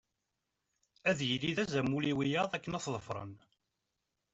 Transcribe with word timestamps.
Ad 1.09 1.19
yili 1.27 1.51
d 1.57 1.57
azamul 1.63 2.03
i 2.11 2.13
wiyaḍ 2.17 2.51
akken 2.53 2.77
ad 2.77 2.83
t-ḍefren. 2.83 3.33